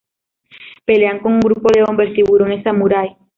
Pelean 0.83 1.19
con 1.19 1.33
un 1.33 1.39
grupo 1.41 1.69
de 1.71 1.83
hombres 1.87 2.15
tiburones 2.15 2.63
samurái. 2.63 3.15